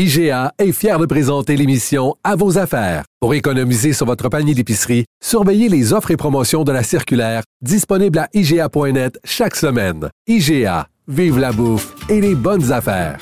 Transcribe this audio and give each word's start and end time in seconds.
IGA 0.00 0.52
est 0.60 0.70
fier 0.70 0.96
de 0.96 1.06
présenter 1.06 1.56
l'émission 1.56 2.14
À 2.22 2.36
vos 2.36 2.56
affaires. 2.56 3.02
Pour 3.18 3.34
économiser 3.34 3.92
sur 3.92 4.06
votre 4.06 4.28
panier 4.28 4.54
d'épicerie, 4.54 5.06
surveillez 5.20 5.68
les 5.68 5.92
offres 5.92 6.12
et 6.12 6.16
promotions 6.16 6.62
de 6.62 6.70
la 6.70 6.84
circulaire 6.84 7.42
disponible 7.62 8.20
à 8.20 8.28
IGA.net 8.32 9.18
chaque 9.24 9.56
semaine. 9.56 10.08
IGA, 10.28 10.86
vive 11.08 11.40
la 11.40 11.50
bouffe 11.50 11.96
et 12.08 12.20
les 12.20 12.36
bonnes 12.36 12.70
affaires. 12.70 13.18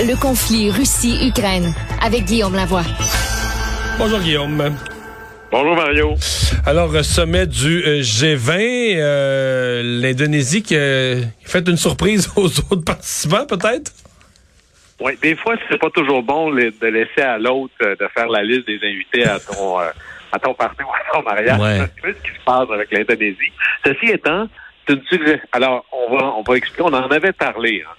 Le 0.00 0.18
conflit 0.18 0.70
Russie-Ukraine 0.70 1.74
avec 2.02 2.24
Guillaume 2.24 2.54
Lavoie. 2.54 2.84
Bonjour 3.98 4.20
Guillaume. 4.20 4.74
Bonjour 5.50 5.76
Mario. 5.76 6.14
Alors, 6.64 6.94
euh, 6.94 7.02
sommet 7.02 7.46
du 7.46 7.84
euh, 7.84 8.00
G20, 8.00 8.94
euh, 8.96 10.00
l'Indonésie 10.00 10.62
qui 10.62 10.74
a 10.74 11.16
fait 11.42 11.68
une 11.68 11.76
surprise 11.76 12.30
aux 12.36 12.46
autres 12.46 12.76
participants 12.76 13.44
peut-être? 13.46 13.92
Oui, 15.02 15.12
des 15.22 15.34
fois, 15.36 15.56
c'est 15.68 15.78
pas 15.80 15.90
toujours 15.90 16.22
bon 16.22 16.50
de 16.54 16.86
laisser 16.86 17.22
à 17.22 17.38
l'autre 17.38 17.74
de 17.80 18.08
faire 18.14 18.28
la 18.28 18.42
liste 18.42 18.66
des 18.66 18.78
invités 18.82 19.24
à 19.24 19.38
ton 19.40 19.78
à 19.78 20.38
ton 20.38 20.54
parti 20.54 20.82
ou 20.82 20.86
à 20.88 21.12
ton 21.12 21.22
mariage. 21.22 21.58
Ouais. 21.60 21.86
C'est 22.02 22.12
ce 22.12 22.22
qui 22.22 22.30
se 22.38 22.44
passe 22.44 22.68
avec 22.72 22.90
l'Indonésie? 22.90 23.52
Ceci 23.84 24.06
étant, 24.12 24.48
c'est 24.86 24.94
une 24.94 25.02
suggestion. 25.04 25.48
Alors, 25.52 25.84
on 25.92 26.16
va 26.16 26.24
on 26.38 26.42
va 26.42 26.56
expliquer. 26.56 26.82
On 26.82 26.94
en 26.94 27.08
avait 27.10 27.32
parlé. 27.32 27.82
hein. 27.86 27.94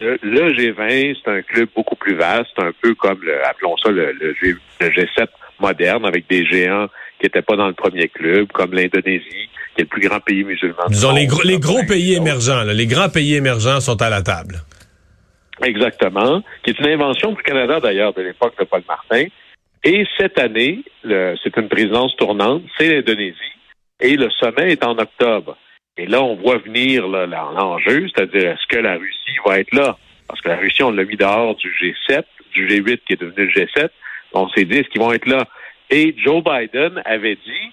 Le, 0.00 0.16
le 0.22 0.52
G20, 0.52 1.16
c'est 1.24 1.30
un 1.30 1.42
club 1.42 1.68
beaucoup 1.74 1.96
plus 1.96 2.14
vaste, 2.14 2.52
un 2.58 2.70
peu 2.82 2.94
comme 2.94 3.20
le, 3.22 3.44
appelons 3.46 3.76
ça 3.78 3.88
le, 3.90 4.12
le 4.12 4.32
G, 4.40 4.54
le 4.80 4.88
G7 4.90 5.26
moderne, 5.58 6.04
avec 6.06 6.28
des 6.28 6.44
géants 6.46 6.86
qui 7.18 7.26
n'étaient 7.26 7.42
pas 7.42 7.56
dans 7.56 7.66
le 7.66 7.72
premier 7.74 8.08
club, 8.08 8.46
comme 8.52 8.74
l'Indonésie, 8.74 9.48
qui 9.74 9.80
est 9.80 9.82
le 9.82 9.86
plus 9.86 10.06
grand 10.08 10.20
pays 10.20 10.44
musulman. 10.44 10.84
Disons, 10.88 11.12
les 11.14 11.26
gros, 11.26 11.42
les 11.42 11.58
gros 11.58 11.82
pays 11.82 12.14
émergents, 12.14 12.62
là, 12.62 12.72
les 12.74 12.86
grands 12.86 13.08
pays 13.08 13.34
émergents 13.34 13.80
sont 13.80 14.00
à 14.00 14.08
la 14.08 14.22
table. 14.22 14.60
Exactement, 15.62 16.42
qui 16.62 16.70
est 16.70 16.78
une 16.78 16.86
invention 16.86 17.32
du 17.32 17.42
Canada 17.42 17.80
d'ailleurs 17.80 18.12
de 18.14 18.22
l'époque 18.22 18.58
de 18.58 18.64
Paul 18.64 18.82
Martin. 18.86 19.24
Et 19.84 20.04
cette 20.16 20.38
année, 20.38 20.82
c'est 21.02 21.56
une 21.56 21.68
présidence 21.68 22.14
tournante, 22.16 22.62
c'est 22.76 22.88
l'Indonésie, 22.88 23.36
et 24.00 24.16
le 24.16 24.30
sommet 24.30 24.72
est 24.72 24.84
en 24.84 24.98
octobre. 24.98 25.56
Et 25.96 26.06
là, 26.06 26.22
on 26.22 26.36
voit 26.36 26.58
venir 26.58 27.08
l'enjeu, 27.08 28.06
c'est-à-dire 28.08 28.52
est-ce 28.52 28.66
que 28.68 28.80
la 28.80 28.94
Russie 28.94 29.36
va 29.44 29.58
être 29.58 29.74
là? 29.74 29.96
Parce 30.28 30.40
que 30.40 30.48
la 30.48 30.56
Russie, 30.56 30.82
on 30.82 30.92
l'a 30.92 31.04
mis 31.04 31.16
dehors 31.16 31.56
du 31.56 31.70
G7, 31.70 32.22
du 32.52 32.68
G8 32.68 33.00
qui 33.06 33.14
est 33.14 33.20
devenu 33.20 33.46
le 33.46 33.52
G7. 33.52 33.88
On 34.32 34.48
s'est 34.50 34.64
dit, 34.64 34.78
est-ce 34.78 34.88
qu'ils 34.90 35.00
vont 35.00 35.12
être 35.12 35.26
là? 35.26 35.46
Et 35.90 36.14
Joe 36.18 36.42
Biden 36.44 37.02
avait 37.04 37.36
dit, 37.36 37.72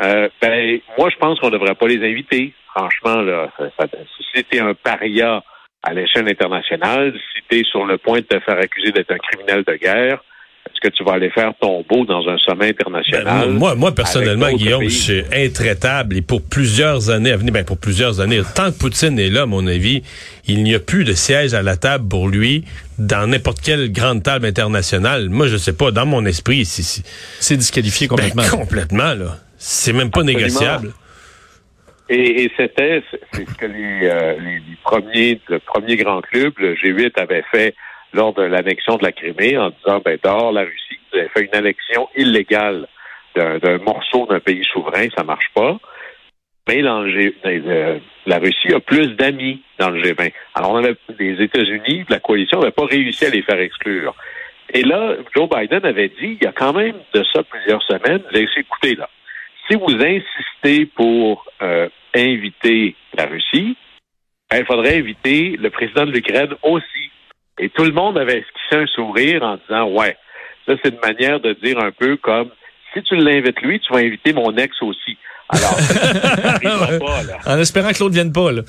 euh, 0.00 0.28
ben, 0.42 0.80
moi, 0.98 1.08
je 1.10 1.16
pense 1.16 1.38
qu'on 1.38 1.46
ne 1.46 1.52
devrait 1.52 1.74
pas 1.74 1.86
les 1.86 2.04
inviter. 2.04 2.52
Franchement, 2.74 3.22
là, 3.22 3.50
si 3.58 4.26
c'était 4.34 4.58
un 4.58 4.74
paria 4.74 5.42
à 5.86 5.92
l'échelle 5.92 6.28
internationale, 6.28 7.12
si 7.34 7.42
tu 7.48 7.60
es 7.60 7.64
sur 7.64 7.84
le 7.84 7.98
point 7.98 8.18
de 8.20 8.24
te 8.24 8.40
faire 8.40 8.58
accuser 8.58 8.90
d'être 8.92 9.10
un 9.12 9.18
criminel 9.18 9.64
de 9.66 9.74
guerre, 9.74 10.18
est-ce 10.66 10.80
que 10.80 10.96
tu 10.96 11.04
vas 11.04 11.12
aller 11.12 11.28
faire 11.28 11.52
tombeau 11.60 12.06
dans 12.06 12.26
un 12.26 12.38
sommet 12.38 12.72
Ben, 12.72 12.76
international? 12.86 13.50
moi, 13.50 13.74
moi, 13.74 13.94
personnellement, 13.94 14.50
Guillaume, 14.50 14.80
pays? 14.80 14.88
je 14.90 14.94
suis 14.98 15.22
intraitable 15.30 16.16
et 16.16 16.22
pour 16.22 16.40
plusieurs 16.42 17.10
années 17.10 17.32
à 17.32 17.36
venir, 17.36 17.52
ben, 17.52 17.64
pour 17.66 17.76
plusieurs 17.76 18.20
années, 18.20 18.40
tant 18.54 18.72
que 18.72 18.78
Poutine 18.78 19.18
est 19.18 19.28
là, 19.28 19.42
à 19.42 19.46
mon 19.46 19.66
avis, 19.66 20.02
il 20.46 20.62
n'y 20.62 20.74
a 20.74 20.80
plus 20.80 21.04
de 21.04 21.12
siège 21.12 21.52
à 21.52 21.62
la 21.62 21.76
table 21.76 22.08
pour 22.08 22.28
lui 22.28 22.64
dans 22.98 23.26
n'importe 23.26 23.60
quelle 23.60 23.92
grande 23.92 24.22
table 24.22 24.46
internationale. 24.46 25.28
Moi, 25.28 25.48
je 25.48 25.58
sais 25.58 25.74
pas, 25.76 25.90
dans 25.90 26.06
mon 26.06 26.24
esprit, 26.24 26.64
c'est, 26.64 26.82
c'est- 26.82 27.04
C'est 27.40 27.56
disqualifié 27.58 28.06
ben, 28.08 28.16
complètement. 28.16 28.48
complètement, 28.58 29.14
là. 29.14 29.36
C'est 29.58 29.92
même 29.92 30.10
pas 30.10 30.20
Absolument. 30.20 30.38
négociable. 30.40 30.92
Et, 32.08 32.44
et 32.44 32.52
c'était 32.56 33.02
ce 33.32 33.56
que 33.56 33.66
les, 33.66 34.00
euh, 34.08 34.34
les, 34.38 34.60
premiers, 34.82 35.40
le 35.48 35.58
premier 35.58 35.96
grand 35.96 36.20
club, 36.20 36.52
le 36.58 36.74
G8, 36.74 37.18
avait 37.18 37.44
fait 37.50 37.74
lors 38.12 38.34
de 38.34 38.42
l'annexion 38.42 38.96
de 38.96 39.04
la 39.04 39.12
Crimée 39.12 39.56
en 39.56 39.70
disant 39.70 40.00
ben 40.04 40.18
dehors 40.22 40.52
la 40.52 40.62
Russie, 40.62 40.98
vous 41.12 41.18
avez 41.18 41.28
fait 41.28 41.44
une 41.44 41.54
annexion 41.54 42.08
illégale 42.16 42.86
d'un 43.34 43.78
morceau 43.78 44.26
d'un 44.26 44.38
pays 44.38 44.64
souverain, 44.64 45.08
ça 45.16 45.24
marche 45.24 45.50
pas. 45.54 45.76
Mais 46.68 46.82
dans 46.82 47.02
le 47.02 47.10
G, 47.10 47.34
euh, 47.44 47.98
la 48.26 48.38
Russie 48.38 48.72
a 48.72 48.80
plus 48.80 49.08
d'amis 49.16 49.62
dans 49.78 49.90
le 49.90 50.00
G20. 50.02 50.32
Alors 50.54 50.70
on 50.70 50.76
avait 50.76 50.94
les 51.18 51.42
États-Unis, 51.42 52.04
la 52.08 52.20
coalition 52.20 52.60
n'avait 52.60 52.70
pas 52.70 52.86
réussi 52.86 53.24
à 53.24 53.30
les 53.30 53.42
faire 53.42 53.58
exclure. 53.58 54.14
Et 54.72 54.82
là, 54.82 55.16
Joe 55.34 55.48
Biden 55.48 55.84
avait 55.84 56.08
dit, 56.08 56.38
il 56.40 56.42
y 56.42 56.46
a 56.46 56.52
quand 56.52 56.72
même 56.72 56.96
de 57.12 57.24
ça 57.32 57.42
plusieurs 57.42 57.82
semaines, 57.82 58.22
vous 58.30 58.36
avez 58.36 58.48
écoutez 58.56 58.94
là, 58.94 59.08
si 59.68 59.76
vous 59.76 59.94
insistez 59.94 60.86
pour 60.86 61.46
euh, 61.62 61.88
inviter 62.14 62.96
la 63.16 63.26
Russie, 63.26 63.76
ben, 64.50 64.58
il 64.60 64.66
faudrait 64.66 64.98
inviter 64.98 65.56
le 65.58 65.70
président 65.70 66.06
de 66.06 66.12
l'Ukraine 66.12 66.54
aussi. 66.62 67.10
Et 67.58 67.68
tout 67.70 67.84
le 67.84 67.92
monde 67.92 68.18
avait 68.18 68.38
esquissé 68.38 68.82
un 68.82 68.86
sourire 68.86 69.42
en 69.42 69.56
disant 69.56 69.88
Ouais, 69.90 70.16
ça 70.66 70.74
c'est 70.82 70.90
une 70.90 71.00
manière 71.00 71.40
de 71.40 71.52
dire 71.62 71.78
un 71.78 71.92
peu 71.92 72.16
comme 72.16 72.50
si 72.92 73.02
tu 73.02 73.16
l'invites 73.16 73.60
lui, 73.60 73.80
tu 73.80 73.92
vas 73.92 74.00
inviter 74.00 74.32
mon 74.32 74.56
ex 74.56 74.74
aussi. 74.82 75.16
Alors, 75.48 75.72
ça 75.72 76.42
n'arrivera 76.42 76.98
pas, 76.98 77.22
là. 77.22 77.38
En 77.46 77.58
espérant 77.58 77.90
que 77.92 77.98
l'autre 78.00 78.14
vienne 78.14 78.32
pas, 78.32 78.52
là. 78.52 78.62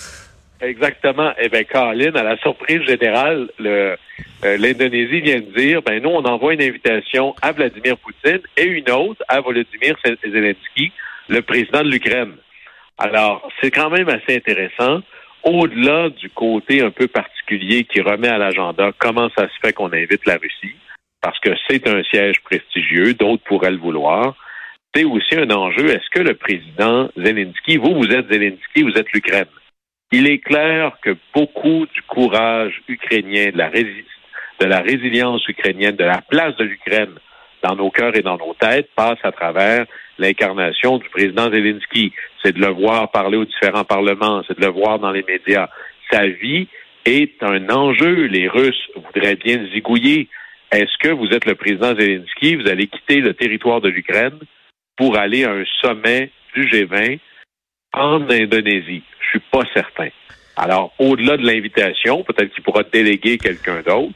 Exactement. 0.61 1.33
Eh 1.37 1.49
bien, 1.49 1.63
Colin, 1.63 2.15
à 2.15 2.23
la 2.23 2.37
surprise 2.37 2.81
générale, 2.83 3.49
le, 3.59 3.97
euh, 4.45 4.57
l'Indonésie 4.57 5.21
vient 5.21 5.39
de 5.39 5.51
dire, 5.57 5.81
ben 5.81 6.01
nous, 6.01 6.09
on 6.09 6.23
envoie 6.23 6.53
une 6.53 6.61
invitation 6.61 7.35
à 7.41 7.51
Vladimir 7.51 7.97
Poutine 7.97 8.41
et 8.55 8.63
une 8.63 8.89
autre 8.89 9.23
à 9.27 9.41
Volodymyr 9.41 9.95
Zelensky, 10.23 10.91
le 11.27 11.41
président 11.41 11.83
de 11.83 11.89
l'Ukraine. 11.89 12.35
Alors, 12.97 13.49
c'est 13.61 13.71
quand 13.71 13.89
même 13.89 14.07
assez 14.07 14.37
intéressant. 14.37 15.01
Au-delà 15.43 16.09
du 16.09 16.29
côté 16.29 16.81
un 16.81 16.89
peu 16.89 17.07
particulier 17.07 17.83
qui 17.83 18.01
remet 18.01 18.29
à 18.29 18.37
l'agenda 18.37 18.91
comment 18.97 19.29
ça 19.37 19.47
se 19.47 19.53
fait 19.61 19.73
qu'on 19.73 19.91
invite 19.93 20.25
la 20.25 20.37
Russie, 20.37 20.75
parce 21.21 21.39
que 21.39 21.49
c'est 21.67 21.87
un 21.87 22.01
siège 22.03 22.41
prestigieux, 22.43 23.13
d'autres 23.13 23.43
pourraient 23.43 23.71
le 23.71 23.77
vouloir. 23.77 24.35
C'est 24.95 25.03
aussi 25.03 25.35
un 25.35 25.51
enjeu. 25.51 25.89
Est-ce 25.89 26.09
que 26.11 26.21
le 26.21 26.35
président 26.35 27.09
Zelensky, 27.17 27.77
vous, 27.77 27.93
vous 27.93 28.11
êtes 28.11 28.31
Zelensky, 28.31 28.83
vous 28.83 28.97
êtes 28.97 29.11
l'Ukraine? 29.11 29.45
Il 30.11 30.27
est 30.27 30.39
clair 30.39 30.97
que 31.01 31.15
beaucoup 31.33 31.85
du 31.93 32.01
courage 32.03 32.81
ukrainien, 32.87 33.51
de 33.51 33.57
la, 33.57 33.69
de 33.71 34.65
la 34.65 34.81
résilience 34.81 35.47
ukrainienne, 35.47 35.95
de 35.95 36.03
la 36.03 36.21
place 36.21 36.55
de 36.57 36.63
l'Ukraine 36.63 37.15
dans 37.63 37.75
nos 37.75 37.89
cœurs 37.89 38.15
et 38.15 38.21
dans 38.21 38.37
nos 38.37 38.53
têtes 38.53 38.89
passe 38.95 39.17
à 39.23 39.31
travers 39.31 39.85
l'incarnation 40.19 40.99
du 40.99 41.09
président 41.09 41.49
Zelensky. 41.49 42.13
C'est 42.43 42.53
de 42.53 42.61
le 42.61 42.71
voir 42.71 43.09
parler 43.11 43.37
aux 43.37 43.45
différents 43.45 43.83
parlements, 43.83 44.43
c'est 44.47 44.57
de 44.57 44.63
le 44.63 44.71
voir 44.71 44.99
dans 44.99 45.11
les 45.11 45.23
médias. 45.23 45.69
Sa 46.11 46.27
vie 46.27 46.67
est 47.05 47.41
un 47.41 47.69
enjeu. 47.69 48.25
Les 48.27 48.47
Russes 48.47 48.89
voudraient 48.95 49.35
bien 49.35 49.57
le 49.57 49.69
zigouiller. 49.69 50.29
Est-ce 50.71 50.97
que 50.99 51.09
vous 51.09 51.27
êtes 51.29 51.45
le 51.45 51.55
président 51.55 51.95
Zelensky, 51.95 52.55
vous 52.55 52.67
allez 52.67 52.87
quitter 52.87 53.21
le 53.21 53.33
territoire 53.33 53.81
de 53.81 53.89
l'Ukraine 53.89 54.39
pour 54.97 55.17
aller 55.17 55.45
à 55.45 55.51
un 55.51 55.63
sommet 55.81 56.31
du 56.53 56.67
G20 56.67 57.19
en 57.95 58.21
Indonésie? 58.29 59.03
Je 59.19 59.27
suis 59.29 59.41
pas 59.51 59.63
certain. 59.73 60.09
Alors, 60.57 60.93
au-delà 60.99 61.37
de 61.37 61.45
l'invitation, 61.45 62.23
peut-être 62.23 62.53
qu'il 62.53 62.63
pourra 62.63 62.83
déléguer 62.83 63.37
quelqu'un 63.37 63.81
d'autre. 63.85 64.13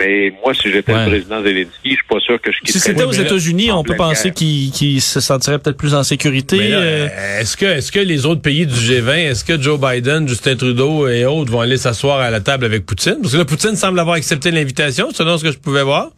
Mais 0.00 0.32
moi, 0.44 0.54
si 0.54 0.70
j'étais 0.70 0.92
Ouais. 0.92 1.04
le 1.06 1.10
président 1.10 1.42
Zelensky, 1.42 1.90
je 1.90 1.94
suis 1.96 2.06
pas 2.08 2.20
sûr 2.20 2.40
que 2.40 2.52
je 2.52 2.58
Si 2.66 2.78
c'était 2.78 3.02
aux 3.02 3.10
États-Unis, 3.10 3.72
on 3.72 3.82
peut 3.82 3.96
penser 3.96 4.30
qu'il 4.30 5.00
se 5.00 5.18
sentirait 5.20 5.58
peut-être 5.58 5.76
plus 5.76 5.92
en 5.94 6.04
sécurité. 6.04 6.56
Euh, 6.72 7.08
est-ce 7.40 7.56
que, 7.56 7.66
est-ce 7.66 7.90
que 7.90 7.98
les 7.98 8.24
autres 8.24 8.40
pays 8.40 8.64
du 8.64 8.74
G20, 8.74 9.30
est-ce 9.30 9.44
que 9.44 9.60
Joe 9.60 9.78
Biden, 9.80 10.28
Justin 10.28 10.54
Trudeau 10.54 11.08
et 11.08 11.24
autres 11.26 11.50
vont 11.50 11.60
aller 11.60 11.76
s'asseoir 11.76 12.20
à 12.20 12.30
la 12.30 12.40
table 12.40 12.64
avec 12.64 12.86
Poutine? 12.86 13.16
Parce 13.20 13.32
que 13.32 13.38
là, 13.38 13.44
Poutine 13.44 13.74
semble 13.74 13.98
avoir 13.98 14.14
accepté 14.16 14.52
l'invitation, 14.52 15.10
selon 15.10 15.36
ce 15.36 15.42
que 15.44 15.50
je 15.50 15.58
pouvais 15.58 15.82
voir. 15.82 16.10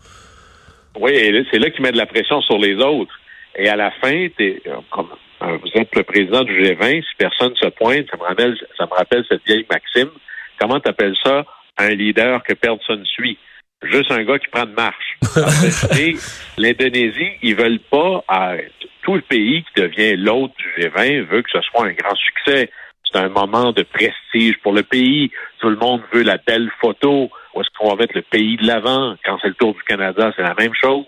Oui, 1.01 1.13
et 1.13 1.33
là, 1.33 1.41
c'est 1.51 1.59
là 1.59 1.71
qu'il 1.71 1.83
met 1.83 1.93
de 1.93 1.97
la 1.97 2.07
pression 2.07 2.43
sur 2.43 2.59
les 2.59 2.75
autres. 2.75 3.13
Et 3.59 3.67
à 3.69 3.77
la 3.77 3.91
fin, 3.93 4.27
t'es, 4.37 4.61
euh, 4.67 4.73
comme, 4.91 5.09
euh, 5.43 5.59
vous 5.63 5.81
êtes 5.81 5.95
le 5.97 6.03
président 6.03 6.43
du 6.43 6.63
G20, 6.63 7.03
si 7.03 7.17
personne 7.17 7.55
se 7.57 7.69
pointe, 7.69 8.07
ça 8.11 8.17
me 8.17 8.23
rappelle, 8.23 8.57
ça 8.77 8.87
me 8.87 8.95
rappelle 8.95 9.25
cette 9.29 9.45
vieille 9.47 9.67
maxime. 9.71 10.11
Comment 10.59 10.81
t'appelles 10.81 11.17
ça? 11.23 11.45
Un 11.79 11.91
leader 11.91 12.43
que 12.43 12.53
personne 12.53 13.05
suit? 13.07 13.39
Juste 13.83 14.11
un 14.11 14.23
gars 14.25 14.39
qui 14.39 14.49
prend 14.49 14.67
de 14.67 14.75
marche. 14.75 15.19
Et 15.99 16.15
l'Indonésie, 16.59 17.31
ils 17.43 17.57
veulent 17.57 17.81
pas, 17.91 18.23
à, 18.29 18.57
tout 19.03 19.15
le 19.15 19.23
pays 19.23 19.65
qui 19.65 19.81
devient 19.81 20.17
l'hôte 20.17 20.53
du 20.59 20.83
G20 20.83 21.23
veut 21.23 21.43
que 21.43 21.51
ce 21.51 21.61
soit 21.63 21.87
un 21.87 21.93
grand 21.93 22.15
succès. 22.17 22.71
C'est 23.11 23.19
un 23.19 23.31
moment 23.31 23.73
de 23.73 23.83
prestige 23.83 24.59
pour 24.63 24.73
le 24.73 24.83
pays. 24.83 25.31
Tout 25.59 25.71
le 25.71 25.77
monde 25.77 26.03
veut 26.13 26.23
la 26.23 26.37
belle 26.37 26.71
photo. 26.81 27.31
Ou 27.55 27.61
est-ce 27.61 27.71
qu'on 27.79 27.89
va 27.89 27.97
mettre 27.97 28.15
le 28.15 28.23
pays 28.23 28.57
de 28.57 28.67
l'avant? 28.67 29.17
Quand 29.25 29.39
c'est 29.41 29.49
le 29.49 29.55
tour 29.55 29.75
du 29.75 29.83
Canada, 29.83 30.33
c'est 30.37 30.43
la 30.43 30.55
même 30.55 30.75
chose. 30.75 31.07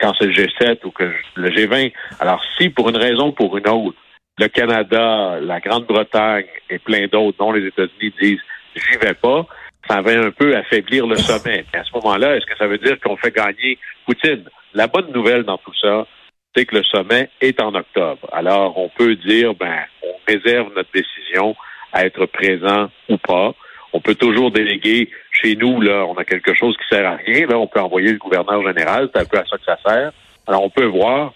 Quand 0.00 0.12
c'est 0.18 0.26
le 0.26 0.32
G7 0.32 0.84
ou 0.84 0.90
que 0.90 1.12
le 1.34 1.50
G20. 1.50 1.92
Alors, 2.20 2.42
si 2.58 2.68
pour 2.68 2.88
une 2.88 2.96
raison 2.96 3.28
ou 3.28 3.32
pour 3.32 3.56
une 3.56 3.68
autre, 3.68 3.96
le 4.38 4.48
Canada, 4.48 5.38
la 5.40 5.60
Grande-Bretagne 5.60 6.46
et 6.68 6.78
plein 6.78 7.06
d'autres, 7.06 7.38
dont 7.38 7.52
les 7.52 7.66
États-Unis, 7.66 8.12
disent 8.20 8.40
j'y 8.74 8.98
vais 8.98 9.14
pas, 9.14 9.46
ça 9.88 10.00
va 10.00 10.12
un 10.12 10.30
peu 10.30 10.56
affaiblir 10.56 11.06
le 11.06 11.16
sommet. 11.16 11.64
À 11.72 11.84
ce 11.84 11.92
moment-là, 11.94 12.36
est-ce 12.36 12.46
que 12.46 12.56
ça 12.56 12.66
veut 12.66 12.78
dire 12.78 12.98
qu'on 13.00 13.16
fait 13.16 13.34
gagner 13.34 13.78
Poutine? 14.06 14.44
La 14.72 14.86
bonne 14.86 15.12
nouvelle 15.12 15.44
dans 15.44 15.58
tout 15.58 15.74
ça, 15.80 16.06
c'est 16.54 16.66
que 16.66 16.76
le 16.76 16.84
sommet 16.84 17.30
est 17.40 17.60
en 17.60 17.74
octobre. 17.74 18.28
Alors, 18.32 18.78
on 18.78 18.88
peut 18.88 19.14
dire, 19.16 19.54
ben, 19.54 19.80
on 20.02 20.14
réserve 20.26 20.72
notre 20.74 20.90
décision 20.92 21.54
à 21.92 22.06
être 22.06 22.26
présent 22.26 22.90
ou 23.08 23.16
pas. 23.18 23.54
On 23.94 24.00
peut 24.00 24.16
toujours 24.16 24.50
déléguer 24.50 25.08
chez 25.30 25.54
nous, 25.54 25.80
là, 25.80 26.04
on 26.06 26.14
a 26.14 26.24
quelque 26.24 26.52
chose 26.52 26.76
qui 26.76 26.94
sert 26.94 27.06
à 27.06 27.14
rien. 27.14 27.46
Là, 27.46 27.56
on 27.58 27.68
peut 27.68 27.80
envoyer 27.80 28.10
le 28.10 28.18
gouverneur 28.18 28.60
général, 28.66 29.08
c'est 29.14 29.20
un 29.22 29.24
peu 29.24 29.38
à 29.38 29.44
ça 29.46 29.56
que 29.56 29.64
ça 29.64 29.78
sert. 29.86 30.12
Alors, 30.48 30.64
on 30.64 30.68
peut 30.68 30.84
voir, 30.84 31.32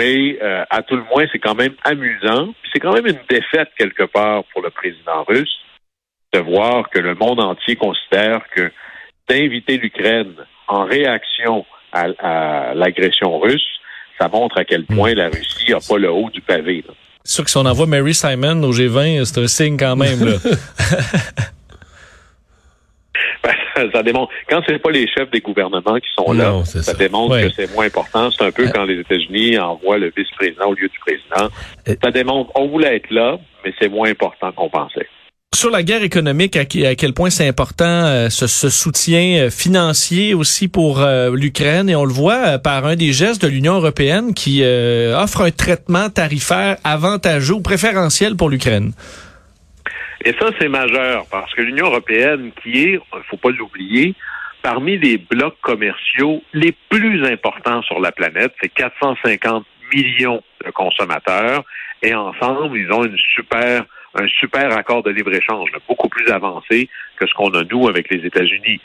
mais 0.00 0.36
euh, 0.42 0.64
à 0.68 0.82
tout 0.82 0.96
le 0.96 1.04
moins, 1.04 1.24
c'est 1.30 1.38
quand 1.38 1.54
même 1.54 1.74
amusant. 1.84 2.46
Puis 2.60 2.70
C'est 2.72 2.80
quand 2.80 2.92
même 2.92 3.06
une 3.06 3.20
défaite 3.30 3.70
quelque 3.78 4.02
part 4.02 4.42
pour 4.52 4.62
le 4.62 4.70
président 4.70 5.22
russe 5.28 5.56
de 6.32 6.40
voir 6.40 6.90
que 6.90 6.98
le 6.98 7.14
monde 7.14 7.38
entier 7.38 7.76
considère 7.76 8.42
que 8.54 8.72
d'inviter 9.28 9.76
l'Ukraine 9.76 10.34
en 10.66 10.84
réaction 10.84 11.64
à, 11.92 12.06
à 12.18 12.74
l'agression 12.74 13.38
russe, 13.38 13.78
ça 14.18 14.28
montre 14.28 14.58
à 14.58 14.64
quel 14.64 14.86
point 14.86 15.14
la 15.14 15.28
Russie 15.28 15.70
n'a 15.70 15.78
pas 15.86 15.98
le 15.98 16.10
haut 16.10 16.30
du 16.30 16.40
pavé. 16.40 16.84
là. 16.86 16.94
C'est 17.24 17.34
sûr 17.34 17.44
que 17.44 17.50
si 17.50 17.56
on 17.56 17.66
envoie 17.66 17.86
Mary 17.86 18.14
Simon 18.14 18.60
au 18.64 18.72
G20, 18.72 19.24
c'est 19.24 19.40
un 19.40 19.46
signe 19.46 19.76
quand 19.76 19.94
même. 19.94 20.24
Là. 20.24 20.32
Ça 23.92 24.02
démontre. 24.02 24.32
Quand 24.48 24.60
c'est 24.66 24.78
pas 24.78 24.90
les 24.90 25.06
chefs 25.08 25.30
des 25.30 25.40
gouvernements 25.40 25.96
qui 25.98 26.08
sont 26.16 26.32
là, 26.32 26.50
Non, 26.50 26.64
ça, 26.64 26.82
ça. 26.82 26.94
démontre 26.94 27.32
Ouais. 27.34 27.44
que 27.48 27.54
c'est 27.56 27.72
moins 27.74 27.86
important. 27.86 28.30
C'est 28.30 28.44
un 28.44 28.50
peu 28.52 28.68
quand 28.74 28.84
les 28.84 29.00
États-Unis 29.00 29.58
envoient 29.58 29.98
le 29.98 30.12
vice-président 30.16 30.66
au 30.66 30.74
lieu 30.74 30.88
du 30.88 30.98
président. 31.00 31.48
Euh, 31.88 31.94
Ça 32.02 32.10
démontre 32.10 32.50
on 32.54 32.68
voulait 32.68 32.96
être 32.96 33.10
là, 33.10 33.38
mais 33.64 33.72
c'est 33.80 33.88
moins 33.88 34.10
important 34.10 34.52
qu'on 34.52 34.68
pensait. 34.68 35.06
Sur 35.54 35.70
la 35.70 35.82
guerre 35.82 36.02
économique, 36.02 36.56
à, 36.56 36.64
qui- 36.64 36.86
à 36.86 36.94
quel 36.94 37.12
point 37.12 37.28
c'est 37.28 37.46
important 37.46 37.84
euh, 37.84 38.30
ce, 38.30 38.46
ce 38.46 38.70
soutien 38.70 39.42
euh, 39.44 39.50
financier 39.50 40.32
aussi 40.32 40.66
pour 40.66 41.00
euh, 41.02 41.30
l'Ukraine? 41.36 41.90
Et 41.90 41.94
on 41.94 42.06
le 42.06 42.12
voit 42.12 42.42
euh, 42.54 42.58
par 42.58 42.86
un 42.86 42.96
des 42.96 43.12
gestes 43.12 43.42
de 43.42 43.48
l'Union 43.48 43.74
européenne 43.74 44.32
qui 44.32 44.60
euh, 44.62 45.14
offre 45.22 45.42
un 45.42 45.50
traitement 45.50 46.08
tarifaire 46.08 46.78
avantageux 46.84 47.54
ou 47.54 47.60
préférentiel 47.60 48.34
pour 48.34 48.48
l'Ukraine. 48.48 48.92
Et 50.24 50.32
ça, 50.38 50.50
c'est 50.60 50.68
majeur 50.68 51.26
parce 51.30 51.52
que 51.54 51.62
l'Union 51.62 51.86
européenne, 51.86 52.52
qui 52.62 52.84
est, 52.84 52.92
il 52.92 53.22
faut 53.28 53.36
pas 53.36 53.50
l'oublier, 53.50 54.14
parmi 54.62 54.96
les 54.96 55.18
blocs 55.18 55.58
commerciaux 55.60 56.42
les 56.52 56.72
plus 56.88 57.24
importants 57.26 57.82
sur 57.82 57.98
la 57.98 58.12
planète, 58.12 58.54
c'est 58.60 58.68
450 58.68 59.66
millions 59.92 60.42
de 60.64 60.70
consommateurs 60.70 61.64
et 62.02 62.14
ensemble, 62.14 62.78
ils 62.78 62.90
ont 62.92 63.04
une 63.04 63.18
super, 63.18 63.84
un 64.14 64.28
super 64.28 64.76
accord 64.76 65.02
de 65.02 65.10
libre-échange, 65.10 65.70
beaucoup 65.88 66.08
plus 66.08 66.30
avancé 66.30 66.88
que 67.16 67.26
ce 67.26 67.34
qu'on 67.34 67.50
a 67.50 67.64
nous 67.64 67.88
avec 67.88 68.08
les 68.08 68.24
États-Unis. 68.24 68.80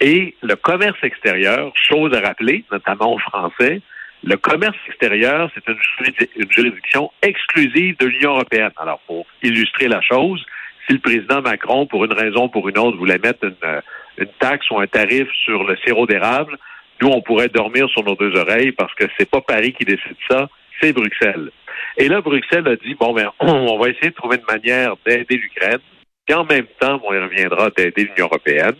Et 0.00 0.34
le 0.42 0.56
commerce 0.56 1.02
extérieur, 1.02 1.72
chose 1.74 2.14
à 2.14 2.20
rappeler, 2.20 2.64
notamment 2.72 3.14
aux 3.14 3.18
Français, 3.18 3.82
le 4.24 4.36
commerce 4.36 4.76
extérieur, 4.88 5.50
c'est 5.54 5.64
une 5.68 6.50
juridiction 6.50 7.10
exclusive 7.22 7.96
de 7.98 8.06
l'Union 8.06 8.32
européenne. 8.32 8.72
Alors, 8.76 9.00
pour 9.06 9.26
illustrer 9.42 9.86
la 9.86 10.00
chose, 10.00 10.44
si 10.88 10.94
le 10.94 11.00
président 11.00 11.42
Macron, 11.42 11.86
pour 11.86 12.04
une 12.04 12.14
raison 12.14 12.44
ou 12.44 12.48
pour 12.48 12.68
une 12.68 12.78
autre, 12.78 12.96
voulait 12.96 13.18
mettre 13.18 13.44
une, 13.44 13.54
euh, 13.62 13.80
une 14.16 14.30
taxe 14.38 14.70
ou 14.70 14.78
un 14.78 14.86
tarif 14.86 15.28
sur 15.44 15.64
le 15.64 15.76
sirop 15.76 16.06
d'érable, 16.06 16.56
nous, 17.00 17.08
on 17.08 17.20
pourrait 17.20 17.48
dormir 17.48 17.88
sur 17.90 18.02
nos 18.02 18.16
deux 18.16 18.34
oreilles 18.36 18.72
parce 18.72 18.92
que 18.94 19.04
c'est 19.16 19.30
pas 19.30 19.40
Paris 19.40 19.72
qui 19.72 19.84
décide 19.84 20.16
ça, 20.28 20.48
c'est 20.80 20.92
Bruxelles. 20.92 21.50
Et 21.96 22.08
là, 22.08 22.20
Bruxelles 22.20 22.66
a 22.66 22.76
dit, 22.76 22.94
bon, 22.94 23.12
ben, 23.12 23.30
on 23.40 23.78
va 23.78 23.88
essayer 23.88 24.10
de 24.10 24.14
trouver 24.14 24.36
une 24.36 24.56
manière 24.56 24.94
d'aider 25.06 25.36
l'Ukraine, 25.36 25.80
puis 26.26 26.34
en 26.34 26.44
même 26.44 26.66
temps, 26.80 27.00
on 27.04 27.14
y 27.14 27.18
reviendra 27.18 27.70
d'aider 27.70 28.04
l'Union 28.04 28.26
européenne. 28.26 28.76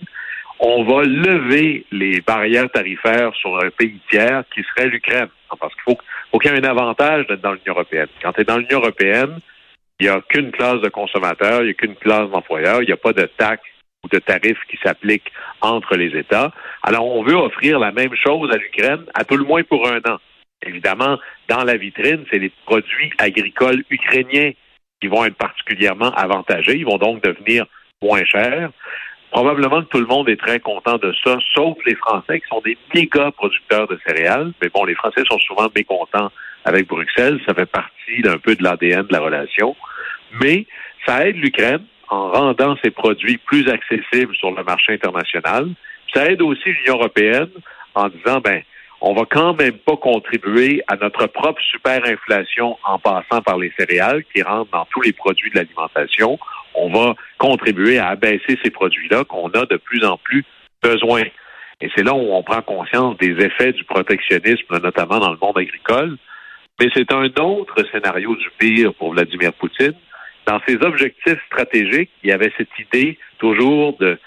On 0.61 0.83
va 0.83 1.05
lever 1.05 1.87
les 1.93 2.21
barrières 2.21 2.69
tarifaires 2.71 3.33
sur 3.37 3.57
un 3.63 3.71
pays 3.71 4.01
tiers 4.11 4.43
qui 4.53 4.63
serait 4.65 4.89
l'Ukraine. 4.89 5.29
Parce 5.61 5.73
qu'il 5.75 5.83
faut, 5.85 5.99
faut 6.33 6.39
qu'il 6.39 6.51
y 6.51 6.55
ait 6.55 6.67
un 6.67 6.69
avantage 6.69 7.27
d'être 7.29 7.41
dans 7.41 7.53
l'Union 7.53 7.75
européenne. 7.75 8.09
Quand 8.21 8.33
tu 8.33 8.41
es 8.41 8.45
dans 8.45 8.59
l'Union 8.59 8.81
européenne, 8.81 9.39
il 10.01 10.07
n'y 10.07 10.09
a 10.09 10.21
qu'une 10.29 10.53
classe 10.53 10.81
de 10.81 10.89
consommateurs, 10.89 11.63
il 11.63 11.67
n'y 11.67 11.71
a 11.71 11.75
qu'une 11.75 11.97
classe 11.97 12.31
d'employeurs, 12.31 12.83
il 12.83 12.87
n'y 12.87 12.93
a 12.93 12.97
pas 12.97 13.13
de 13.13 13.29
taxes 13.37 13.63
ou 14.05 14.09
de 14.09 14.19
tarifs 14.19 14.61
qui 14.71 14.79
s'appliquent 14.83 15.33
entre 15.61 15.97
les 15.97 16.17
États. 16.17 16.53
Alors, 16.83 17.07
on 17.07 17.25
veut 17.25 17.35
offrir 17.35 17.79
la 17.79 17.91
même 17.91 18.15
chose 18.15 18.51
à 18.53 18.57
l'Ukraine, 18.57 19.05
à 19.15 19.25
tout 19.25 19.37
le 19.37 19.45
moins 19.45 19.63
pour 19.65 19.89
un 19.89 19.99
an. 20.09 20.19
Évidemment, 20.65 21.19
dans 21.49 21.65
la 21.65 21.77
vitrine, 21.77 22.25
c'est 22.31 22.39
les 22.39 22.53
produits 22.65 23.11
agricoles 23.19 23.85
ukrainiens 23.91 24.53
qui 25.01 25.09
vont 25.09 25.25
être 25.25 25.37
particulièrement 25.37 26.13
avantagés. 26.13 26.77
Ils 26.77 26.85
vont 26.85 26.99
donc 26.99 27.23
devenir 27.23 27.67
moins 28.03 28.25
chers. 28.25 28.71
Probablement 29.31 29.83
que 29.83 29.89
tout 29.89 30.01
le 30.01 30.07
monde 30.07 30.29
est 30.29 30.41
très 30.41 30.59
content 30.59 30.97
de 30.97 31.13
ça, 31.23 31.39
sauf 31.55 31.77
les 31.85 31.95
Français 31.97 32.41
qui 32.41 32.49
sont 32.49 32.63
des 32.63 32.79
méga 32.95 33.31
producteurs 33.33 33.87
de 33.87 33.99
céréales. 34.07 34.53
Mais 34.63 34.69
bon, 34.69 34.85
les 34.85 34.95
Français 34.95 35.23
sont 35.31 35.39
souvent 35.39 35.69
mécontents 35.75 36.31
avec 36.65 36.89
Bruxelles. 36.89 37.41
Ça 37.47 37.55
fait 37.55 37.67
partie 37.67 38.23
d'un 38.23 38.39
peu 38.39 38.57
de 38.57 38.63
l'ADN 38.63 39.03
de 39.03 39.13
la 39.13 39.21
relation. 39.21 39.77
Mais 40.41 40.67
ça 41.07 41.27
aide 41.27 41.37
l'Ukraine 41.37 41.85
en 42.09 42.31
rendant 42.31 42.77
ses 42.83 42.91
produits 42.91 43.39
plus 43.39 43.69
accessibles 43.69 44.35
sur 44.37 44.51
le 44.51 44.65
marché 44.65 44.93
international. 44.93 45.69
Ça 46.15 46.27
aide 46.27 46.43
aussi 46.43 46.71
l'Union 46.71 46.95
européenne 46.95 47.51
en 47.95 48.09
disant, 48.09 48.41
ben, 48.41 48.63
on 49.01 49.15
va 49.15 49.23
quand 49.31 49.55
même 49.55 49.79
pas 49.79 49.97
contribuer 49.97 50.83
à 50.89 50.97
notre 50.97 51.27
propre 51.27 51.61
superinflation 51.63 52.77
en 52.85 52.99
passant 52.99 53.43
par 53.43 53.59
les 53.59 53.73
céréales 53.79 54.25
qui 54.35 54.43
rentrent 54.43 54.71
dans 54.73 54.87
tous 54.87 55.03
les 55.03 55.13
produits 55.13 55.51
de 55.51 55.57
l'alimentation. 55.57 56.39
On 56.75 56.91
va 56.91 57.15
contribuer 57.39 57.99
à 57.99 58.09
abaisser 58.09 58.59
ces 58.63 58.71
produits-là 58.71 59.25
qu'on 59.25 59.49
a 59.51 59.67
de 59.67 59.77
plus 59.77 60.05
en 60.05 60.17
plus 60.17 60.45
besoin. 60.83 61.23
Et 61.81 61.89
c'est 61.95 62.03
là 62.03 62.13
où 62.13 62.33
on 62.33 62.43
prend 62.43 62.61
conscience 62.63 63.17
des 63.19 63.37
effets 63.45 63.73
du 63.73 63.85
protectionnisme, 63.85 64.81
notamment 64.83 65.21
dans 65.21 65.31
le 65.31 65.39
monde 65.41 65.59
agricole. 65.59 66.17
Mais 66.81 66.89
c'est 66.95 67.13
un 67.13 67.27
autre 67.41 67.77
scénario 67.93 68.35
du 68.35 68.51
pire 68.59 68.95
pour 68.95 69.13
Vladimir 69.13 69.53
Poutine. 69.53 69.95
Dans 70.49 70.61
ses 70.67 70.77
objectifs 70.77 71.45
stratégiques, 71.45 72.11
il 72.23 72.31
y 72.31 72.33
avait 72.33 72.51
cette 72.57 72.71
idée 72.79 73.19
toujours 73.37 73.99
de 73.99 74.19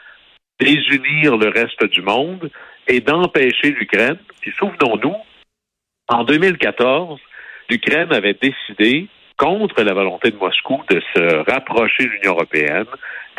désunir 0.60 1.36
le 1.36 1.50
reste 1.50 1.84
du 1.86 2.04
monde 2.04 2.52
et 2.88 3.00
d'empêcher 3.00 3.72
l'Ukraine. 3.72 4.20
Puis 4.40 4.52
souvenons-nous, 4.60 5.16
en 6.10 6.24
2014, 6.24 7.20
l'Ukraine 7.72 8.14
avait 8.14 8.38
décidé, 8.40 9.08
contre 9.36 9.82
la 9.82 9.96
volonté 9.96 10.30
de 10.30 10.38
Moscou, 10.38 10.84
de 10.92 11.02
se 11.16 11.52
rapprocher 11.52 12.06
de 12.06 12.10
l'Union 12.10 12.34
européenne, 12.34 12.86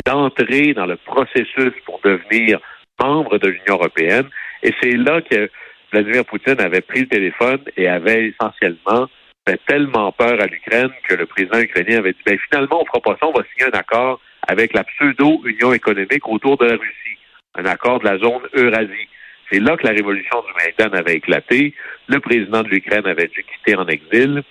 d'entrer 0.05 0.73
dans 0.73 0.85
le 0.85 0.97
processus 0.97 1.71
pour 1.85 2.01
devenir 2.03 2.59
membre 2.99 3.37
de 3.37 3.47
l'Union 3.47 3.75
européenne. 3.75 4.27
Et 4.61 4.73
c'est 4.81 4.97
là 4.97 5.21
que 5.21 5.49
Vladimir 5.93 6.25
Poutine 6.25 6.59
avait 6.59 6.81
pris 6.81 7.01
le 7.01 7.07
téléphone 7.07 7.61
et 7.77 7.87
avait 7.87 8.25
essentiellement 8.27 9.07
fait 9.47 9.59
tellement 9.67 10.11
peur 10.11 10.39
à 10.41 10.45
l'Ukraine 10.45 10.91
que 11.07 11.15
le 11.15 11.25
président 11.25 11.59
ukrainien 11.59 11.99
avait 11.99 12.13
dit, 12.13 12.21
ben, 12.25 12.37
finalement, 12.49 12.81
on 12.81 12.85
fera 12.85 13.01
pas 13.01 13.17
ça, 13.19 13.27
on 13.27 13.33
va 13.33 13.43
signer 13.51 13.71
un 13.73 13.77
accord 13.77 14.19
avec 14.47 14.73
la 14.73 14.83
pseudo-Union 14.83 15.73
économique 15.73 16.27
autour 16.27 16.57
de 16.57 16.65
la 16.65 16.73
Russie, 16.73 17.17
un 17.55 17.65
accord 17.65 17.99
de 17.99 18.05
la 18.05 18.17
zone 18.17 18.41
Eurasie. 18.55 19.07
C'est 19.51 19.59
là 19.59 19.77
que 19.77 19.85
la 19.85 19.93
révolution 19.93 20.41
du 20.41 20.53
Maïdan 20.53 20.97
avait 20.97 21.15
éclaté. 21.15 21.73
Le 22.07 22.19
président 22.19 22.63
de 22.63 22.69
l'Ukraine 22.69 23.05
avait 23.05 23.27
dû 23.27 23.43
quitter 23.43 23.75
en 23.77 23.87
exil. 23.87 24.43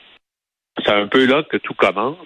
C'est 0.84 0.92
un 0.92 1.08
peu 1.08 1.26
là 1.26 1.42
que 1.50 1.56
tout 1.56 1.74
commence. 1.74 2.18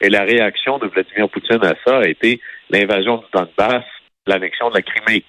Et 0.00 0.08
la 0.08 0.22
réaction 0.22 0.78
de 0.78 0.86
Vladimir 0.86 1.28
Poutine 1.28 1.64
à 1.64 1.74
ça 1.84 1.98
a 1.98 2.08
été 2.08 2.40
l'invasion 2.70 3.18
du 3.18 3.24
Donbass, 3.32 3.84
l'annexion 4.26 4.70
de 4.70 4.74
la 4.76 4.82
Crimée. 4.82 5.24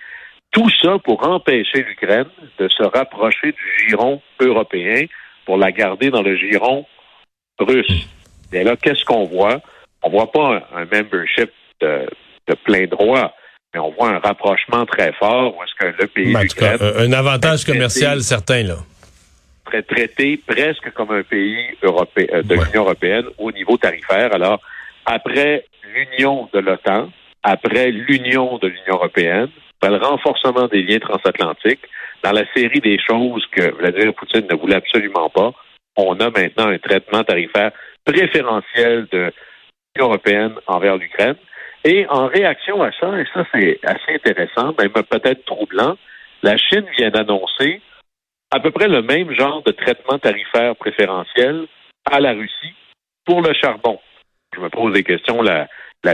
Tout 0.51 0.69
ça 0.81 0.97
pour 0.99 1.27
empêcher 1.27 1.83
l'Ukraine 1.83 2.29
de 2.59 2.67
se 2.67 2.83
rapprocher 2.83 3.53
du 3.53 3.87
giron 3.87 4.21
européen 4.39 5.05
pour 5.45 5.57
la 5.57 5.71
garder 5.71 6.09
dans 6.09 6.21
le 6.21 6.35
giron 6.37 6.85
russe. 7.59 8.07
Et 8.53 8.63
là, 8.63 8.75
qu'est-ce 8.75 9.05
qu'on 9.05 9.25
voit? 9.25 9.61
On 10.03 10.09
voit 10.09 10.31
pas 10.31 10.61
un, 10.73 10.81
un 10.81 10.85
membership 10.85 11.51
de, 11.79 12.07
de 12.47 12.53
plein 12.55 12.85
droit, 12.87 13.33
mais 13.73 13.79
on 13.79 13.91
voit 13.91 14.09
un 14.09 14.19
rapprochement 14.19 14.85
très 14.85 15.13
fort 15.13 15.55
où 15.57 15.63
est-ce 15.63 15.75
que 15.79 16.01
le 16.01 16.07
pays 16.07 16.33
Ben, 16.33 16.47
cas, 16.47 16.77
un, 16.97 17.11
avantage 17.13 17.61
Traité. 17.63 17.77
commercial 17.77 18.21
certain, 18.21 18.63
là. 18.63 18.75
serait 19.67 19.83
traité 19.83 20.37
presque 20.45 20.91
comme 20.93 21.11
un 21.11 21.23
pays 21.23 21.57
européen, 21.81 22.27
euh, 22.33 22.43
de 22.43 22.55
Ouais. 22.55 22.65
l'Union 22.65 22.81
européenne 22.83 23.25
au 23.37 23.51
niveau 23.51 23.77
tarifaire. 23.77 24.33
Alors, 24.33 24.59
après 25.05 25.65
l'union 25.93 26.49
de 26.53 26.59
l'OTAN, 26.59 27.09
après 27.43 27.89
l'union 27.91 28.57
de 28.57 28.67
l'Union 28.67 28.95
européenne, 28.95 29.47
après 29.81 29.97
le 29.97 30.05
renforcement 30.05 30.67
des 30.67 30.83
liens 30.83 30.99
transatlantiques, 30.99 31.87
dans 32.23 32.31
la 32.31 32.45
série 32.53 32.81
des 32.81 32.99
choses 32.99 33.43
que 33.51 33.73
Vladimir 33.75 34.13
Poutine 34.13 34.45
ne 34.47 34.55
voulait 34.55 34.75
absolument 34.75 35.29
pas, 35.29 35.51
on 35.97 36.19
a 36.19 36.29
maintenant 36.29 36.67
un 36.67 36.77
traitement 36.77 37.23
tarifaire 37.23 37.71
préférentiel 38.05 39.07
de 39.11 39.31
l'Union 39.95 40.09
européenne 40.09 40.53
envers 40.67 40.97
l'Ukraine. 40.97 41.35
Et 41.83 42.05
en 42.09 42.27
réaction 42.27 42.83
à 42.83 42.91
ça, 42.91 43.19
et 43.19 43.25
ça 43.33 43.43
c'est 43.51 43.79
assez 43.83 44.13
intéressant, 44.13 44.75
même 44.77 44.91
peut-être 44.91 45.45
troublant, 45.45 45.97
la 46.43 46.57
Chine 46.57 46.85
vient 46.97 47.09
d'annoncer 47.09 47.81
à 48.51 48.59
peu 48.59 48.69
près 48.69 48.87
le 48.87 49.01
même 49.01 49.33
genre 49.33 49.63
de 49.63 49.71
traitement 49.71 50.19
tarifaire 50.19 50.75
préférentiel 50.75 51.65
à 52.11 52.19
la 52.19 52.33
Russie 52.33 52.75
pour 53.25 53.41
le 53.41 53.53
charbon. 53.53 53.99
Je 54.55 54.59
me 54.59 54.69
pose 54.69 54.93
des 54.93 55.03
questions. 55.03 55.41
La 55.41 55.67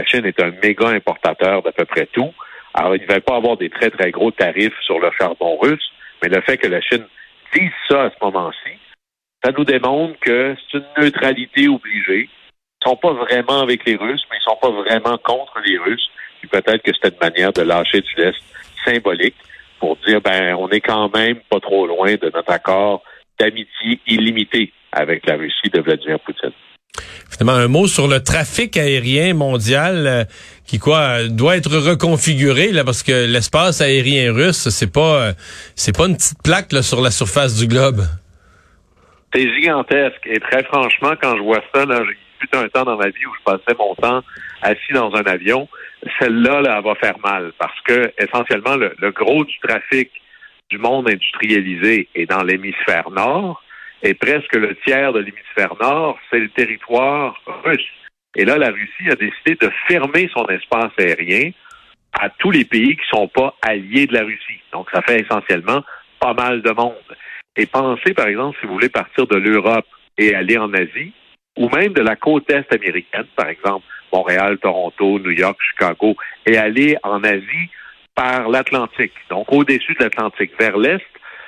Chine 0.06 0.24
est 0.24 0.40
un 0.42 0.52
méga 0.62 0.88
importateur 0.88 1.62
d'à 1.62 1.72
peu 1.72 1.84
près 1.84 2.06
tout. 2.06 2.32
Alors, 2.74 2.94
il 2.94 3.02
ne 3.02 3.06
va 3.06 3.20
pas 3.20 3.36
avoir 3.36 3.56
des 3.56 3.70
très, 3.70 3.90
très 3.90 4.10
gros 4.10 4.30
tarifs 4.30 4.78
sur 4.84 4.98
le 4.98 5.10
charbon 5.18 5.58
russe, 5.58 5.90
mais 6.22 6.28
le 6.28 6.40
fait 6.42 6.58
que 6.58 6.68
la 6.68 6.80
Chine 6.80 7.06
dise 7.54 7.70
ça 7.88 8.04
à 8.04 8.10
ce 8.10 8.16
moment-ci, 8.24 8.78
ça 9.44 9.52
nous 9.56 9.64
démontre 9.64 10.18
que 10.20 10.56
c'est 10.70 10.78
une 10.78 11.04
neutralité 11.04 11.68
obligée. 11.68 12.28
Ils 12.80 12.88
sont 12.88 12.96
pas 12.96 13.12
vraiment 13.12 13.60
avec 13.60 13.84
les 13.84 13.96
Russes, 13.96 14.24
mais 14.30 14.36
ils 14.40 14.44
sont 14.44 14.58
pas 14.60 14.70
vraiment 14.70 15.16
contre 15.18 15.60
les 15.64 15.78
Russes. 15.78 16.10
Puis 16.40 16.48
peut-être 16.48 16.82
que 16.82 16.92
c'était 16.92 17.08
une 17.08 17.28
manière 17.28 17.52
de 17.52 17.62
lâcher 17.62 18.00
du 18.00 18.14
lest 18.16 18.38
symbolique 18.84 19.36
pour 19.78 19.96
dire 20.06 20.20
ben 20.20 20.54
on 20.54 20.68
est 20.68 20.80
quand 20.80 21.14
même 21.14 21.36
pas 21.50 21.60
trop 21.60 21.86
loin 21.86 22.14
de 22.14 22.30
notre 22.32 22.50
accord 22.50 23.02
d'amitié 23.38 24.00
illimité 24.06 24.72
avec 24.92 25.26
la 25.26 25.36
Russie 25.36 25.70
de 25.72 25.80
Vladimir 25.80 26.18
Poutine. 26.20 26.52
Un 27.40 27.68
mot 27.68 27.86
sur 27.86 28.08
le 28.08 28.22
trafic 28.22 28.76
aérien 28.76 29.34
mondial 29.34 30.06
euh, 30.06 30.24
qui 30.66 30.78
quoi 30.78 31.28
doit 31.28 31.56
être 31.56 31.76
reconfiguré 31.76 32.72
là 32.72 32.84
parce 32.84 33.02
que 33.02 33.26
l'espace 33.26 33.80
aérien 33.80 34.32
russe 34.32 34.68
c'est 34.68 34.92
pas 34.92 35.28
euh, 35.28 35.32
c'est 35.74 35.96
pas 35.96 36.06
une 36.06 36.16
petite 36.16 36.42
plaque 36.42 36.72
là, 36.72 36.82
sur 36.82 37.00
la 37.00 37.10
surface 37.10 37.58
du 37.58 37.66
globe. 37.66 38.02
C'est 39.32 39.48
gigantesque 39.54 40.26
et 40.26 40.40
très 40.40 40.64
franchement 40.64 41.14
quand 41.20 41.36
je 41.36 41.42
vois 41.42 41.62
ça 41.74 41.86
là, 41.86 42.02
j'ai 42.04 42.58
eu 42.58 42.64
un 42.64 42.68
temps 42.68 42.84
dans 42.84 42.96
ma 42.96 43.06
vie 43.06 43.26
où 43.26 43.34
je 43.38 43.52
passais 43.52 43.76
mon 43.78 43.94
temps 43.94 44.22
assis 44.62 44.92
dans 44.92 45.12
un 45.14 45.24
avion 45.24 45.68
celle-là, 46.18 46.60
là, 46.60 46.80
va 46.80 46.94
faire 46.96 47.18
mal 47.24 47.52
parce 47.58 47.80
que 47.82 48.12
essentiellement, 48.18 48.76
le, 48.76 49.10
gros 49.10 49.44
du 49.44 49.58
trafic 49.60 50.10
du 50.70 50.78
monde 50.78 51.08
industrialisé 51.08 52.08
est 52.14 52.26
dans 52.26 52.42
l'hémisphère 52.42 53.10
nord 53.10 53.62
et 54.02 54.14
presque 54.14 54.54
le 54.54 54.76
tiers 54.86 55.12
de 55.12 55.20
l'hémisphère 55.20 55.74
nord, 55.80 56.18
c'est 56.30 56.38
le 56.38 56.48
territoire 56.50 57.40
russe. 57.64 57.80
Et 58.36 58.44
là, 58.44 58.56
la 58.56 58.70
Russie 58.70 59.10
a 59.10 59.16
décidé 59.16 59.56
de 59.60 59.70
fermer 59.88 60.30
son 60.32 60.46
espace 60.46 60.92
aérien 60.98 61.50
à 62.12 62.30
tous 62.30 62.50
les 62.50 62.64
pays 62.64 62.96
qui 62.96 63.06
sont 63.10 63.28
pas 63.28 63.54
alliés 63.62 64.06
de 64.06 64.14
la 64.14 64.22
Russie. 64.22 64.60
Donc, 64.72 64.88
ça 64.92 65.02
fait 65.02 65.20
essentiellement 65.20 65.82
pas 66.20 66.34
mal 66.34 66.62
de 66.62 66.70
monde. 66.70 66.94
Et 67.56 67.66
pensez, 67.66 68.14
par 68.14 68.28
exemple, 68.28 68.56
si 68.60 68.66
vous 68.66 68.74
voulez 68.74 68.88
partir 68.88 69.26
de 69.26 69.36
l'Europe 69.36 69.86
et 70.16 70.34
aller 70.34 70.56
en 70.58 70.72
Asie, 70.72 71.12
ou 71.56 71.68
même 71.68 71.92
de 71.92 72.02
la 72.02 72.14
côte 72.16 72.48
est 72.50 72.72
américaine, 72.72 73.26
par 73.34 73.48
exemple, 73.48 73.84
Montréal, 74.12 74.58
Toronto, 74.58 75.18
New 75.18 75.32
York, 75.32 75.58
Chicago, 75.70 76.16
et 76.46 76.56
aller 76.56 76.96
en 77.02 77.22
Asie 77.24 77.68
par 78.14 78.48
l'Atlantique, 78.48 79.12
donc 79.30 79.52
au-dessus 79.52 79.94
de 79.94 80.04
l'Atlantique, 80.04 80.52
vers 80.58 80.76
l'Est, 80.76 81.04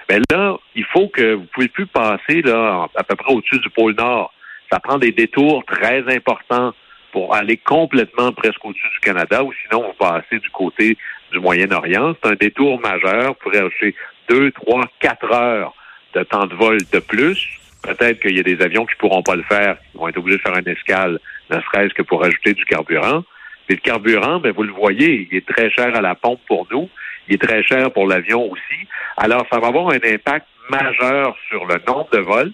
mais 0.09 0.19
ben 0.28 0.37
là, 0.37 0.50
il 0.75 0.85
faut 0.85 1.09
que 1.09 1.35
vous 1.35 1.47
pouvez 1.53 1.69
plus 1.69 1.87
passer 1.87 2.43
là 2.43 2.89
à 2.95 3.03
peu 3.05 3.17
près 3.17 3.33
au-dessus 3.33 3.59
du 3.59 3.71
pôle 3.71 3.95
Nord. 3.95 4.33
Ça 4.71 4.79
prend 4.81 4.99
des 4.99 5.12
détours 5.12 5.65
très 5.65 6.05
importants 6.15 6.73
pour 7.12 7.35
aller 7.35 7.57
complètement 7.57 8.33
presque 8.33 8.65
au-dessus 8.65 8.89
du 8.95 9.00
Canada, 9.00 9.43
ou 9.43 9.53
sinon 9.65 9.83
vous 9.89 9.95
passez 9.95 10.39
du 10.39 10.50
côté 10.50 10.97
du 11.33 11.41
Moyen-Orient. 11.41 12.15
C'est 12.23 12.31
un 12.31 12.37
détour 12.37 12.81
majeur 12.81 13.35
pour 13.37 13.53
ajouter 13.53 13.95
deux, 14.29 14.53
trois, 14.53 14.85
quatre 15.00 15.33
heures 15.33 15.75
de 16.15 16.23
temps 16.23 16.47
de 16.47 16.55
vol 16.55 16.79
de 16.93 16.99
plus. 17.00 17.49
Peut-être 17.83 18.21
qu'il 18.21 18.37
y 18.37 18.41
a 18.41 18.45
des 18.45 18.61
avions 18.62 18.87
qui 18.87 18.95
pourront 18.97 19.23
pas 19.23 19.37
le 19.37 19.43
faire, 19.43 19.77
qui 19.91 19.99
vont 19.99 20.09
être 20.09 20.19
obligés 20.19 20.39
de 20.39 20.43
faire 20.43 20.57
une 20.57 20.69
escale 20.69 21.19
ne 21.50 21.61
serait-ce 21.61 21.95
que 21.95 22.03
pour 22.03 22.25
ajouter 22.25 22.55
du 22.55 22.65
carburant. 22.65 23.25
Mais 23.69 23.75
le 23.75 23.81
carburant, 23.81 24.39
ben, 24.39 24.53
vous 24.53 24.62
le 24.62 24.73
voyez, 24.73 25.29
il 25.31 25.37
est 25.37 25.47
très 25.47 25.71
cher 25.71 25.95
à 25.97 26.00
la 26.00 26.15
pompe 26.15 26.41
pour 26.47 26.67
nous, 26.71 26.89
il 27.29 27.35
est 27.35 27.39
très 27.39 27.62
cher 27.62 27.93
pour 27.93 28.07
l'avion 28.07 28.50
aussi. 28.50 28.89
Alors, 29.17 29.47
ça 29.50 29.59
va 29.59 29.69
avoir 29.69 29.91
un 29.91 29.99
impact 30.05 30.47
majeur 30.71 31.37
sur 31.49 31.67
le 31.67 31.77
nombre 31.87 32.09
de 32.12 32.19
vols 32.19 32.53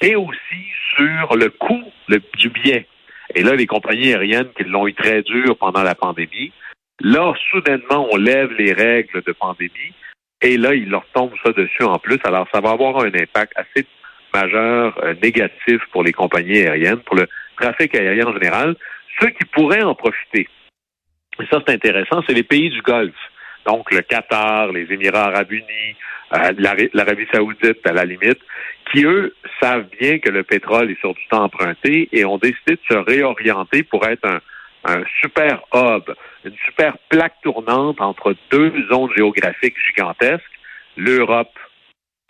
et 0.00 0.14
aussi 0.14 0.64
sur 0.96 1.36
le 1.36 1.50
coût 1.50 1.84
du 2.38 2.48
billet. 2.50 2.86
Et 3.34 3.42
là, 3.42 3.54
les 3.54 3.66
compagnies 3.66 4.12
aériennes 4.12 4.50
qui 4.56 4.64
l'ont 4.64 4.86
eu 4.86 4.94
très 4.94 5.22
dur 5.22 5.56
pendant 5.58 5.82
la 5.82 5.94
pandémie, 5.94 6.52
là, 7.00 7.34
soudainement, 7.50 8.08
on 8.10 8.16
lève 8.16 8.52
les 8.52 8.72
règles 8.72 9.22
de 9.22 9.32
pandémie 9.32 9.92
et 10.40 10.56
là, 10.56 10.74
ils 10.74 10.88
leur 10.88 11.04
tombent 11.12 11.34
ça 11.44 11.52
dessus 11.52 11.82
en 11.82 11.98
plus. 11.98 12.18
Alors, 12.24 12.46
ça 12.52 12.60
va 12.60 12.70
avoir 12.70 13.00
un 13.00 13.12
impact 13.14 13.52
assez 13.56 13.86
majeur 14.32 14.98
euh, 15.02 15.14
négatif 15.22 15.80
pour 15.92 16.04
les 16.04 16.12
compagnies 16.12 16.58
aériennes, 16.58 17.00
pour 17.00 17.16
le 17.16 17.26
trafic 17.56 17.94
aérien 17.94 18.26
en 18.26 18.32
général. 18.32 18.76
Ceux 19.20 19.30
qui 19.30 19.44
pourraient 19.46 19.82
en 19.82 19.94
profiter, 19.94 20.48
et 21.40 21.46
ça 21.50 21.60
c'est 21.66 21.74
intéressant, 21.74 22.22
c'est 22.26 22.34
les 22.34 22.42
pays 22.42 22.70
du 22.70 22.82
Golfe. 22.82 23.14
Donc 23.68 23.92
le 23.92 24.00
Qatar, 24.00 24.72
les 24.72 24.90
Émirats 24.90 25.26
arabes 25.26 25.52
unis, 25.52 25.94
euh, 26.32 26.52
l'Arabie 26.94 27.26
saoudite 27.30 27.86
à 27.86 27.92
la 27.92 28.06
limite, 28.06 28.40
qui 28.90 29.04
eux 29.04 29.34
savent 29.60 29.86
bien 30.00 30.18
que 30.20 30.30
le 30.30 30.42
pétrole 30.42 30.90
est 30.90 30.98
sur 31.00 31.12
du 31.12 31.26
temps 31.28 31.44
emprunté 31.44 32.08
et 32.12 32.24
ont 32.24 32.38
décidé 32.38 32.76
de 32.76 32.80
se 32.88 32.96
réorienter 32.96 33.82
pour 33.82 34.06
être 34.06 34.26
un, 34.26 34.40
un 34.84 35.02
super 35.20 35.60
hub, 35.74 36.04
une 36.46 36.56
super 36.64 36.96
plaque 37.10 37.36
tournante 37.42 38.00
entre 38.00 38.34
deux 38.50 38.72
zones 38.90 39.10
géographiques 39.14 39.76
gigantesques, 39.86 40.42
l'Europe 40.96 41.52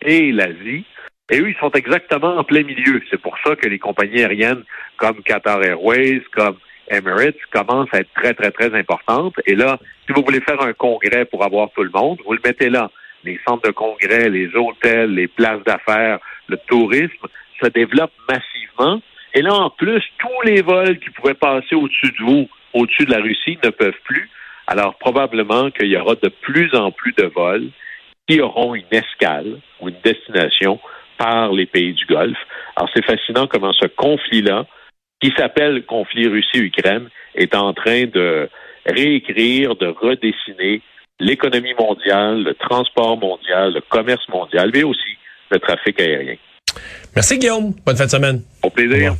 et 0.01 0.33
l'Asie, 0.33 0.85
et 1.31 1.39
eux, 1.39 1.49
ils 1.49 1.57
sont 1.57 1.71
exactement 1.71 2.37
en 2.37 2.43
plein 2.43 2.63
milieu. 2.63 3.01
C'est 3.09 3.21
pour 3.21 3.37
ça 3.45 3.55
que 3.55 3.69
les 3.69 3.79
compagnies 3.79 4.23
aériennes 4.23 4.63
comme 4.97 5.21
Qatar 5.21 5.63
Airways, 5.63 6.21
comme 6.33 6.57
Emirates 6.89 7.37
commencent 7.51 7.93
à 7.93 7.99
être 7.99 8.13
très, 8.15 8.33
très, 8.33 8.51
très 8.51 8.73
importantes. 8.77 9.35
Et 9.45 9.55
là, 9.55 9.79
si 10.05 10.13
vous 10.13 10.23
voulez 10.23 10.41
faire 10.41 10.61
un 10.61 10.73
congrès 10.73 11.25
pour 11.25 11.43
avoir 11.43 11.69
tout 11.71 11.83
le 11.83 11.91
monde, 11.91 12.19
vous 12.25 12.33
le 12.33 12.39
mettez 12.43 12.69
là. 12.69 12.89
Les 13.23 13.39
centres 13.47 13.67
de 13.67 13.73
congrès, 13.73 14.29
les 14.29 14.49
hôtels, 14.55 15.13
les 15.13 15.27
places 15.27 15.63
d'affaires, 15.65 16.19
le 16.47 16.57
tourisme 16.67 17.27
se 17.61 17.67
développent 17.67 18.13
massivement. 18.27 19.01
Et 19.33 19.41
là, 19.41 19.53
en 19.53 19.69
plus, 19.69 20.01
tous 20.17 20.41
les 20.45 20.61
vols 20.61 20.97
qui 20.99 21.09
pouvaient 21.11 21.33
passer 21.33 21.75
au-dessus 21.75 22.11
de 22.11 22.23
vous, 22.23 22.49
au-dessus 22.73 23.05
de 23.05 23.11
la 23.11 23.21
Russie, 23.21 23.59
ne 23.63 23.69
peuvent 23.69 24.01
plus. 24.05 24.29
Alors, 24.67 24.97
probablement 24.97 25.69
qu'il 25.71 25.87
y 25.87 25.97
aura 25.97 26.15
de 26.15 26.29
plus 26.29 26.73
en 26.75 26.91
plus 26.91 27.13
de 27.13 27.25
vols 27.25 27.69
qui 28.27 28.39
auront 28.41 28.75
une 28.75 28.85
escale 28.91 29.59
ou 29.81 29.89
une 29.89 29.99
destination 30.03 30.79
par 31.17 31.51
les 31.51 31.65
pays 31.65 31.93
du 31.93 32.05
Golfe. 32.05 32.37
Alors 32.75 32.89
c'est 32.95 33.03
fascinant 33.03 33.47
comment 33.47 33.73
ce 33.73 33.87
conflit-là, 33.87 34.65
qui 35.21 35.33
s'appelle 35.37 35.85
conflit 35.85 36.27
Russie-Ukraine, 36.27 37.09
est 37.35 37.55
en 37.55 37.73
train 37.73 38.05
de 38.05 38.49
réécrire, 38.85 39.75
de 39.75 39.87
redessiner 39.87 40.81
l'économie 41.19 41.73
mondiale, 41.77 42.43
le 42.43 42.53
transport 42.55 43.17
mondial, 43.17 43.73
le 43.73 43.81
commerce 43.81 44.27
mondial, 44.29 44.71
mais 44.73 44.83
aussi 44.83 45.17
le 45.51 45.59
trafic 45.59 45.99
aérien. 45.99 46.35
Merci 47.15 47.37
Guillaume. 47.37 47.73
Bonne 47.85 47.97
fin 47.97 48.05
de 48.05 48.11
semaine. 48.11 48.41
Au 48.63 48.69
plaisir. 48.69 49.15